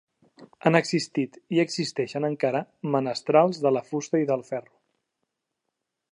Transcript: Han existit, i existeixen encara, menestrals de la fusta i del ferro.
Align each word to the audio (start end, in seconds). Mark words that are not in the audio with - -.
Han 0.69 0.77
existit, 0.77 1.35
i 1.57 1.59
existeixen 1.63 2.25
encara, 2.29 2.61
menestrals 2.95 3.59
de 3.67 3.73
la 3.75 3.83
fusta 3.91 4.23
i 4.23 4.27
del 4.31 4.45
ferro. 4.51 4.73